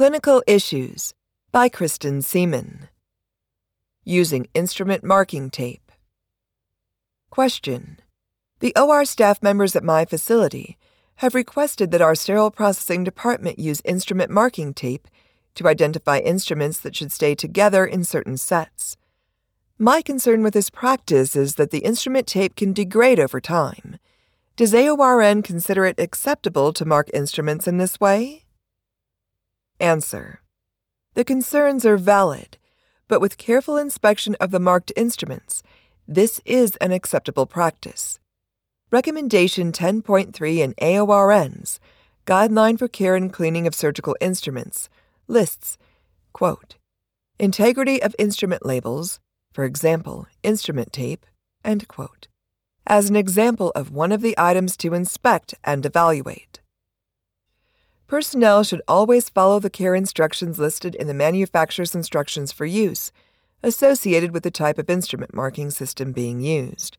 [0.00, 1.12] Clinical Issues
[1.52, 2.88] by Kristen Seaman.
[4.02, 5.92] Using Instrument Marking Tape.
[7.28, 7.98] Question
[8.60, 10.78] The OR staff members at my facility
[11.16, 15.06] have requested that our sterile processing department use instrument marking tape
[15.56, 18.96] to identify instruments that should stay together in certain sets.
[19.78, 23.98] My concern with this practice is that the instrument tape can degrade over time.
[24.56, 28.46] Does AORN consider it acceptable to mark instruments in this way?
[29.80, 30.42] Answer.
[31.14, 32.58] The concerns are valid,
[33.08, 35.62] but with careful inspection of the marked instruments,
[36.06, 38.18] this is an acceptable practice.
[38.90, 41.80] Recommendation 10.3 in AORN's
[42.26, 44.90] Guideline for Care and Cleaning of Surgical Instruments
[45.26, 45.78] lists,
[46.34, 46.76] quote,
[47.38, 49.18] integrity of instrument labels,
[49.50, 51.24] for example, instrument tape,
[51.64, 52.28] end quote,
[52.86, 56.59] as an example of one of the items to inspect and evaluate.
[58.10, 63.12] Personnel should always follow the care instructions listed in the manufacturer's instructions for use,
[63.62, 66.98] associated with the type of instrument marking system being used.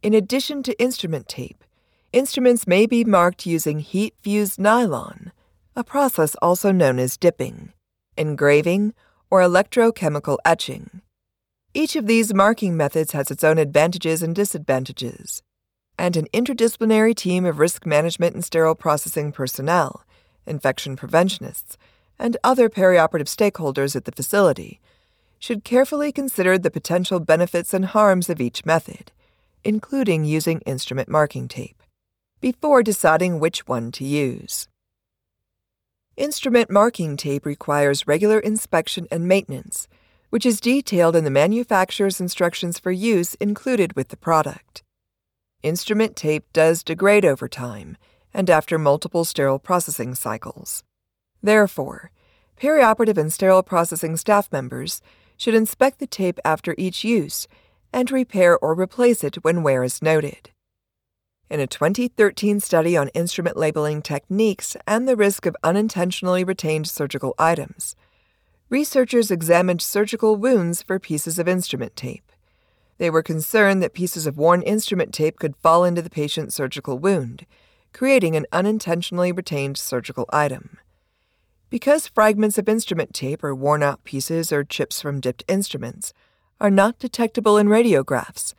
[0.00, 1.64] In addition to instrument tape,
[2.12, 5.32] instruments may be marked using heat fused nylon,
[5.74, 7.72] a process also known as dipping,
[8.16, 8.94] engraving,
[9.32, 11.02] or electrochemical etching.
[11.74, 15.42] Each of these marking methods has its own advantages and disadvantages,
[15.98, 20.04] and an interdisciplinary team of risk management and sterile processing personnel,
[20.46, 21.76] infection preventionists,
[22.18, 24.80] and other perioperative stakeholders at the facility
[25.38, 29.12] should carefully consider the potential benefits and harms of each method,
[29.64, 31.82] including using instrument marking tape,
[32.40, 34.68] before deciding which one to use.
[36.16, 39.86] Instrument marking tape requires regular inspection and maintenance,
[40.30, 44.82] which is detailed in the manufacturer's instructions for use included with the product.
[45.62, 47.96] Instrument tape does degrade over time
[48.38, 50.82] and after multiple sterile processing cycles.
[51.42, 52.10] Therefore,
[52.58, 55.02] perioperative and sterile processing staff members
[55.36, 57.46] should inspect the tape after each use
[57.92, 60.50] and repair or replace it when wear is noted
[61.50, 67.34] in a 2013 study on instrument labeling techniques and the risk of unintentionally retained surgical
[67.38, 67.96] items.
[68.68, 72.32] Researchers examined surgical wounds for pieces of instrument tape.
[72.98, 76.98] They were concerned that pieces of worn instrument tape could fall into the patient's surgical
[76.98, 77.46] wound,
[77.98, 80.78] creating an unintentionally retained surgical item.
[81.68, 86.12] Because fragments of instrument tape or worn out pieces or chips from dipped instruments
[86.60, 88.54] are not detectable in radiographs,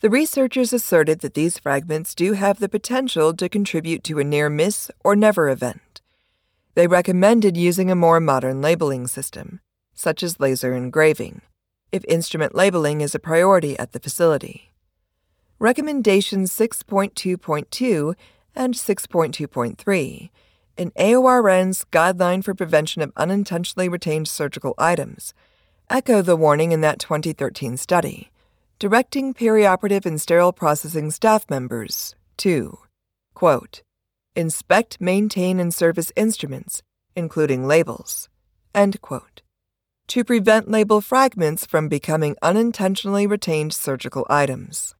[0.00, 4.50] the researchers asserted that these fragments do have the potential to contribute to a near
[4.50, 6.02] miss or never event.
[6.74, 9.60] They recommended using a more modern labeling system,
[9.94, 11.40] such as laser engraving,
[11.92, 14.74] if instrument labeling is a priority at the facility.
[15.58, 18.14] Recommendation 6.2.2
[18.54, 20.30] and 6.2.3
[20.76, 25.34] in AORN's Guideline for Prevention of Unintentionally Retained Surgical Items.
[25.90, 28.30] Echo the warning in that 2013 study.
[28.78, 32.78] Directing perioperative and sterile processing staff members to,
[33.34, 33.82] quote,
[34.34, 36.82] inspect, maintain, and service instruments,
[37.14, 38.28] including labels,
[38.74, 39.42] end quote,
[40.08, 44.94] to prevent label fragments from becoming unintentionally retained surgical items.